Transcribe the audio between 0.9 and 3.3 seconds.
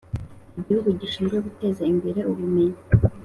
gishinzwe guteza imbere ubumenyi ngiro